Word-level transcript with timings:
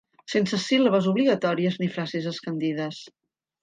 Sense 0.35 0.59
síl·labes 0.63 1.11
obligatòries 1.13 1.79
ni 1.85 1.93
frases 1.99 2.35
escandides. 2.35 3.09